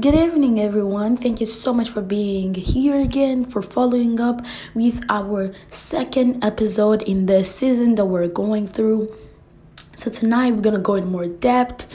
Good 0.00 0.16
evening, 0.16 0.58
everyone. 0.58 1.16
Thank 1.16 1.38
you 1.38 1.46
so 1.46 1.72
much 1.72 1.88
for 1.88 2.02
being 2.02 2.52
here 2.54 2.96
again, 2.96 3.44
for 3.44 3.62
following 3.62 4.18
up 4.18 4.44
with 4.74 5.04
our 5.08 5.52
second 5.68 6.42
episode 6.42 7.02
in 7.02 7.26
the 7.26 7.44
season 7.44 7.94
that 7.94 8.06
we're 8.06 8.26
going 8.26 8.66
through. 8.66 9.14
So, 9.94 10.10
tonight 10.10 10.50
we're 10.50 10.62
going 10.62 10.74
to 10.74 10.82
go 10.82 10.96
in 10.96 11.06
more 11.12 11.28
depth 11.28 11.86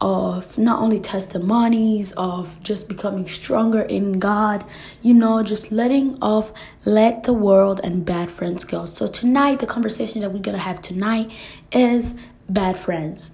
of 0.00 0.58
not 0.58 0.80
only 0.80 1.00
testimonies 1.00 2.12
of 2.12 2.56
just 2.62 2.88
becoming 2.88 3.26
stronger 3.26 3.82
in 3.82 4.20
God, 4.20 4.64
you 5.02 5.12
know, 5.12 5.42
just 5.42 5.72
letting 5.72 6.22
off 6.22 6.52
let 6.84 7.24
the 7.24 7.32
world 7.32 7.80
and 7.82 8.04
bad 8.04 8.30
friends 8.30 8.62
go. 8.62 8.86
So, 8.86 9.08
tonight, 9.08 9.58
the 9.58 9.66
conversation 9.66 10.20
that 10.20 10.30
we're 10.30 10.38
going 10.38 10.56
to 10.56 10.62
have 10.62 10.80
tonight 10.80 11.32
is 11.72 12.14
bad 12.48 12.76
friends. 12.76 13.32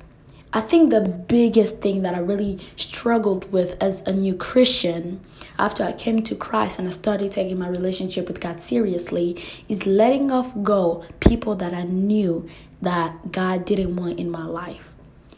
I 0.52 0.60
think 0.60 0.90
the 0.90 1.00
biggest 1.00 1.82
thing 1.82 2.02
that 2.02 2.14
I 2.14 2.18
really 2.18 2.58
struggled 2.76 3.50
with 3.52 3.82
as 3.82 4.00
a 4.02 4.12
new 4.12 4.34
Christian 4.34 5.20
after 5.58 5.84
I 5.84 5.92
came 5.92 6.22
to 6.22 6.34
Christ 6.34 6.78
and 6.78 6.88
I 6.88 6.92
started 6.92 7.32
taking 7.32 7.58
my 7.58 7.68
relationship 7.68 8.28
with 8.28 8.40
God 8.40 8.60
seriously 8.60 9.42
is 9.68 9.86
letting 9.86 10.30
off 10.30 10.54
go 10.62 11.04
people 11.20 11.56
that 11.56 11.74
I 11.74 11.82
knew 11.82 12.48
that 12.80 13.32
God 13.32 13.64
didn't 13.64 13.96
want 13.96 14.18
in 14.18 14.30
my 14.30 14.44
life. 14.44 14.92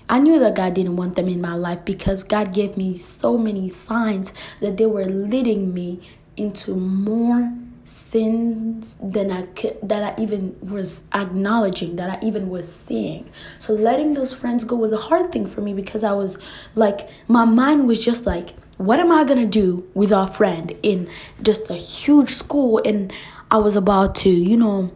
I 0.08 0.20
knew 0.20 0.38
that 0.38 0.54
God 0.54 0.74
didn't 0.74 0.96
want 0.96 1.16
them 1.16 1.28
in 1.28 1.40
my 1.40 1.54
life 1.54 1.84
because 1.84 2.22
God 2.22 2.54
gave 2.54 2.76
me 2.76 2.96
so 2.96 3.36
many 3.36 3.68
signs 3.68 4.32
that 4.60 4.76
they 4.76 4.86
were 4.86 5.04
leading 5.04 5.74
me 5.74 6.00
into 6.36 6.74
more 6.74 7.52
sins 7.88 8.98
than 9.02 9.30
I 9.30 9.42
could, 9.42 9.78
that 9.82 10.02
I 10.18 10.22
even 10.22 10.56
was 10.60 11.04
acknowledging, 11.14 11.96
that 11.96 12.10
I 12.10 12.26
even 12.26 12.50
was 12.50 12.72
seeing. 12.72 13.28
So 13.58 13.72
letting 13.72 14.14
those 14.14 14.32
friends 14.32 14.64
go 14.64 14.76
was 14.76 14.92
a 14.92 14.98
hard 14.98 15.32
thing 15.32 15.46
for 15.46 15.60
me 15.60 15.74
because 15.74 16.04
I 16.04 16.12
was 16.12 16.38
like, 16.74 17.08
my 17.28 17.44
mind 17.44 17.86
was 17.86 18.04
just 18.04 18.26
like, 18.26 18.54
what 18.76 19.00
am 19.00 19.10
I 19.10 19.24
gonna 19.24 19.46
do 19.46 19.88
with 19.94 20.12
our 20.12 20.28
friend 20.28 20.76
in 20.82 21.08
just 21.42 21.68
a 21.70 21.74
huge 21.74 22.30
school? 22.30 22.80
And 22.84 23.12
I 23.50 23.58
was 23.58 23.74
about 23.74 24.14
to, 24.16 24.30
you 24.30 24.56
know, 24.56 24.92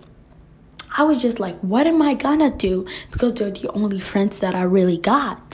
I 0.97 1.05
was 1.05 1.21
just 1.21 1.41
like, 1.41 1.59
what 1.61 1.87
am 1.87 2.03
I 2.03 2.15
gonna 2.15 2.51
do? 2.51 2.87
Because 3.11 3.35
they're 3.35 3.51
the 3.51 3.71
only 3.73 3.99
friends 3.99 4.39
that 4.41 4.55
I 4.55 4.63
really 4.63 4.99
got. 4.99 5.52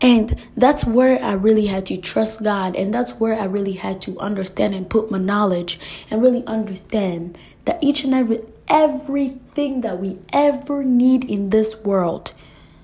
And 0.00 0.34
that's 0.56 0.84
where 0.84 1.22
I 1.22 1.32
really 1.32 1.66
had 1.66 1.86
to 1.86 1.96
trust 1.96 2.42
God. 2.42 2.74
And 2.74 2.92
that's 2.92 3.12
where 3.12 3.34
I 3.34 3.44
really 3.44 3.74
had 3.74 4.00
to 4.02 4.18
understand 4.18 4.74
and 4.74 4.88
put 4.88 5.10
my 5.10 5.18
knowledge 5.18 5.78
and 6.10 6.22
really 6.22 6.44
understand 6.46 7.38
that 7.66 7.82
each 7.82 8.04
and 8.04 8.14
every 8.14 8.40
everything 8.68 9.80
that 9.80 9.98
we 9.98 10.16
ever 10.32 10.84
need 10.84 11.24
in 11.28 11.50
this 11.50 11.76
world 11.80 12.32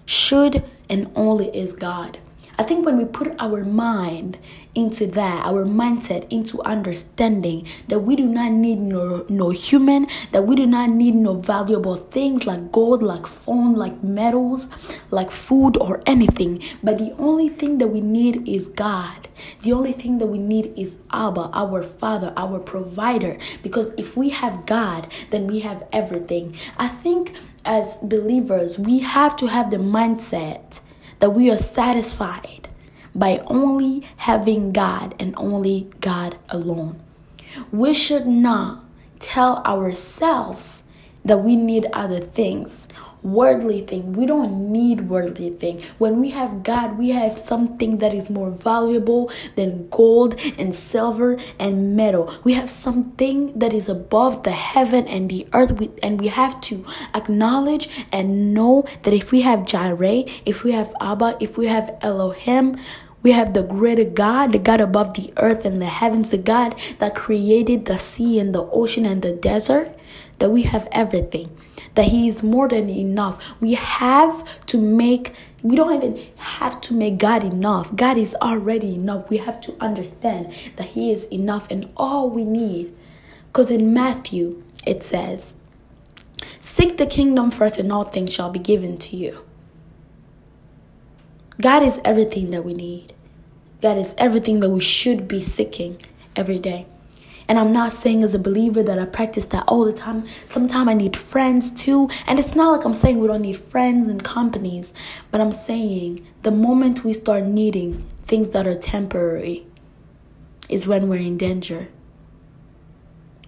should 0.05 0.65
and 0.91 1.11
only 1.15 1.49
is 1.57 1.73
God. 1.73 2.19
I 2.59 2.63
think 2.63 2.87
when 2.87 2.97
we 2.97 3.05
put 3.05 3.35
our 3.39 3.65
mind 3.65 4.39
into 4.75 5.07
that, 5.09 5.45
our 5.45 5.65
mindset 5.67 6.27
into 6.31 6.63
understanding 6.63 7.67
that 7.89 8.01
we 8.01 8.17
do 8.17 8.27
not 8.27 8.53
need 8.53 8.79
no, 8.79 9.27
no 9.29 9.51
human, 9.51 10.07
that 10.33 10.47
we 10.47 10.57
do 10.57 10.67
not 10.67 10.91
need 10.91 11.15
no 11.15 11.35
valuable 11.35 11.97
things 11.97 12.47
like 12.47 12.73
gold, 12.73 13.03
like 13.03 13.27
phone, 13.27 13.75
like 13.75 14.03
metals, 14.03 14.69
like 15.11 15.31
food 15.31 15.77
or 15.79 16.03
anything, 16.07 16.63
but 16.83 16.99
the 16.99 17.15
only 17.19 17.49
thing 17.49 17.79
that 17.79 17.89
we 17.89 18.01
need 18.01 18.49
is 18.49 18.69
God. 18.69 19.29
The 19.63 19.73
only 19.73 19.93
thing 19.93 20.19
that 20.19 20.27
we 20.27 20.39
need 20.39 20.73
is 20.77 20.97
Abba, 21.13 21.51
our 21.53 21.83
Father, 21.83 22.33
our 22.37 22.59
provider. 22.59 23.37
Because 23.63 23.93
if 23.99 24.17
we 24.17 24.31
have 24.31 24.65
God, 24.65 25.13
then 25.31 25.47
we 25.47 25.61
have 25.61 25.87
everything. 25.93 26.57
I 26.79 26.89
think 26.89 27.35
as 27.65 27.97
believers, 27.99 28.79
we 28.79 29.01
have 29.01 29.37
to 29.37 29.47
have 29.47 29.71
the 29.71 29.77
mindset 29.77 30.66
that 31.21 31.31
we 31.31 31.51
are 31.51 31.59
satisfied 31.59 32.69
by 33.15 33.41
only 33.47 34.07
having 34.19 34.73
God 34.73 35.15
and 35.19 35.35
only 35.39 35.89
God 36.01 36.37
alone. 36.49 37.01
We 37.73 37.95
should 37.95 38.27
not 38.27 38.85
tell 39.19 39.63
ourselves 39.65 40.85
that 41.27 41.39
we 41.39 41.57
need 41.57 41.87
other 41.93 42.21
things 42.21 42.89
worldly 43.27 43.81
thing. 43.81 44.13
We 44.13 44.25
don't 44.25 44.71
need 44.73 45.09
worldly 45.09 45.51
thing. 45.51 45.83
When 45.99 46.21
we 46.21 46.31
have 46.31 46.63
God, 46.63 46.97
we 46.97 47.11
have 47.11 47.37
something 47.37 47.99
that 47.99 48.15
is 48.15 48.31
more 48.31 48.51
valuable 48.51 49.31
than 49.57 49.89
gold 49.91 50.37
and 50.59 50.75
silver 50.75 51.39
and 51.59 51.97
metal. 51.97 52.33
We 52.45 52.55
have 52.55 52.71
something 52.71 53.59
that 53.59 53.75
is 53.75 53.89
above 53.89 54.45
the 54.45 54.53
heaven 54.53 55.09
and 55.09 55.29
the 55.29 55.47
earth. 55.53 55.73
we, 55.73 55.91
and 56.03 56.21
we 56.21 56.29
have 56.29 56.61
to 56.63 56.85
acknowledge 57.15 57.89
and 58.13 58.55
know 58.55 58.87
that 59.03 59.13
if 59.13 59.33
we 59.33 59.41
have 59.43 59.67
Jireh, 59.67 60.25
if 60.45 60.63
we 60.63 60.73
have 60.73 60.95
Abba, 61.01 61.37
if 61.41 61.59
we 61.59 61.67
have 61.67 61.97
Elohim, 62.03 62.77
we 63.27 63.33
have 63.33 63.55
the 63.55 63.65
greater 63.65 64.05
God, 64.05 64.53
the 64.53 64.59
God 64.61 64.81
above 64.81 65.15
the 65.15 65.33
earth 65.39 65.65
and 65.65 65.83
the 65.83 65.87
heavens, 65.87 66.31
the 66.31 66.39
God 66.39 66.81
that 67.01 67.17
created 67.17 67.87
the 67.87 67.99
sea 67.99 68.39
and 68.39 68.55
the 68.55 68.63
ocean 68.71 69.05
and 69.05 69.21
the 69.21 69.33
desert, 69.33 69.93
that 70.39 70.51
we 70.51 70.63
have 70.63 70.87
everything 70.93 71.51
that 71.97 72.05
He 72.05 72.29
is 72.29 72.45
more 72.45 72.69
than 72.69 72.89
enough. 72.89 73.57
We 73.61 73.75
have 73.75 74.45
to 74.67 74.81
make, 74.81 75.35
we 75.61 75.75
don't 75.75 75.97
even 75.97 76.25
have 76.37 76.81
to 76.83 76.95
make 76.95 77.19
God 77.19 77.43
enough. 77.43 77.97
God 77.97 78.17
is 78.17 78.37
already 78.37 78.95
enough. 78.95 79.29
We 79.29 79.39
have 79.39 79.61
to 79.63 79.75
understand 79.81 80.55
that 80.77 80.91
He 80.91 81.11
is 81.11 81.25
enough 81.25 81.69
and 81.69 81.91
all 81.97 82.31
we 82.31 82.45
need. 82.45 82.95
Because 83.49 83.73
in 83.73 83.93
Matthew, 83.93 84.63
it 84.87 85.03
says, 85.03 85.57
Seek 86.61 86.97
the 86.97 87.07
kingdom 87.07 87.51
first, 87.51 87.77
and 87.77 87.91
all 87.91 88.05
things 88.05 88.33
shall 88.33 88.51
be 88.51 88.61
given 88.61 88.97
to 88.99 89.17
you. 89.17 89.45
God 91.61 91.83
is 91.83 92.01
everything 92.05 92.51
that 92.51 92.65
we 92.65 92.73
need. 92.73 93.15
God 93.83 93.99
is 93.99 94.15
everything 94.19 94.61
that 94.61 94.71
we 94.71 94.81
should 94.81 95.29
be 95.29 95.41
seeking 95.41 96.01
every 96.35 96.59
day. 96.59 96.87
And 97.49 97.59
I'm 97.59 97.73
not 97.73 97.93
saying 97.93 98.23
as 98.23 98.35
a 98.35 98.39
believer 98.39 98.83
that 98.83 98.99
I 98.99 99.07
practice 99.07 99.47
that 99.47 99.65
all 99.69 99.85
the 99.85 99.93
time. 99.93 100.27
Sometimes 100.47 100.89
I 100.89 100.95
need 100.95 101.17
friends 101.17 101.71
too. 101.71 102.09
And 102.27 102.39
it's 102.39 102.57
not 102.57 102.73
like 102.73 102.85
I'm 102.85 102.95
saying 102.95 103.21
we 103.21 103.29
don't 103.29 103.43
need 103.43 103.57
friends 103.57 104.09
and 104.09 104.23
companies, 104.23 104.93
but 105.31 105.41
I'm 105.41 105.53
saying 105.53 106.27
the 106.43 106.51
moment 106.51 107.05
we 107.05 107.13
start 107.13 107.45
needing 107.45 108.05
things 108.23 108.51
that 108.51 108.67
are 108.67 108.75
temporary 108.75 109.67
is 110.69 110.89
when 110.89 111.09
we're 111.09 111.21
in 111.21 111.37
danger. 111.37 111.89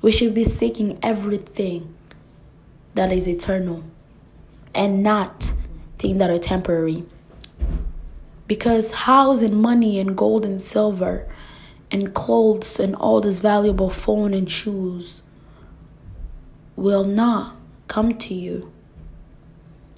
We 0.01 0.13
should 0.13 0.33
be 0.33 0.45
seeking 0.45 0.99
everything 1.03 1.95
that 2.95 3.11
is 3.11 3.29
eternal 3.29 3.83
and 4.75 5.03
not 5.03 5.55
things 5.99 6.19
that 6.19 6.31
are 6.31 6.39
temporary. 6.39 7.05
Because 8.49 8.93
house 8.93 9.43
and 9.43 9.55
money 9.55 10.01
and 10.01 10.17
gold 10.17 10.45
and 10.45 10.61
silver 10.61 11.29
and 11.93 12.13
clothes 12.13 12.81
and 12.81 12.97
all 12.97 13.21
this 13.21 13.39
valuable 13.39 13.91
phone 13.91 14.35
and 14.35 14.51
shoes 14.51 15.23
will 16.75 17.05
not 17.05 17.55
come 17.87 18.15
to 18.19 18.35
you 18.35 18.73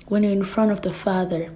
when 0.07 0.23
you're 0.23 0.33
in 0.33 0.45
front 0.45 0.71
of 0.71 0.83
the 0.83 0.91
Father. 0.91 1.53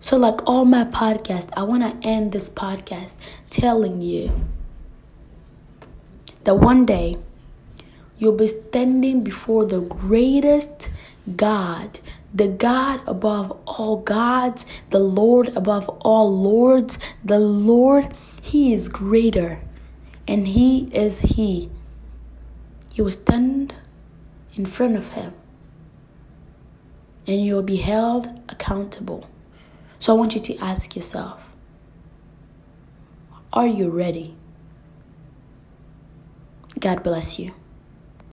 So, 0.00 0.16
like 0.16 0.46
all 0.48 0.64
my 0.64 0.84
podcasts, 0.84 1.50
I 1.56 1.64
want 1.64 1.82
to 1.82 2.08
end 2.08 2.32
this 2.32 2.48
podcast 2.48 3.16
telling 3.50 4.00
you 4.00 4.32
that 6.44 6.54
one 6.54 6.86
day 6.86 7.16
you'll 8.18 8.36
be 8.36 8.46
standing 8.46 9.24
before 9.24 9.64
the 9.64 9.80
greatest 9.80 10.90
God 11.36 11.98
the 12.32 12.48
God 12.48 13.00
above 13.06 13.56
all 13.66 13.98
gods, 13.98 14.66
the 14.90 14.98
Lord 14.98 15.48
above 15.56 15.88
all 16.00 16.36
lords, 16.36 16.98
the 17.24 17.38
Lord, 17.38 18.12
He 18.42 18.72
is 18.74 18.88
greater, 18.88 19.60
and 20.26 20.46
He 20.48 20.90
is 20.94 21.20
He. 21.20 21.70
You 22.94 23.04
will 23.04 23.10
stand 23.10 23.74
in 24.54 24.66
front 24.66 24.96
of 24.96 25.10
Him, 25.10 25.32
and 27.26 27.42
you 27.44 27.54
will 27.54 27.62
be 27.62 27.76
held 27.76 28.28
accountable. 28.48 29.28
So 29.98 30.14
I 30.14 30.16
want 30.16 30.34
you 30.34 30.40
to 30.40 30.56
ask 30.58 30.94
yourself 30.94 31.42
Are 33.52 33.66
you 33.66 33.88
ready? 33.88 34.36
God 36.78 37.02
bless 37.02 37.38
you. 37.38 37.54